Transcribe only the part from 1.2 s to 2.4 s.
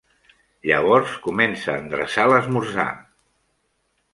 comença a endreçar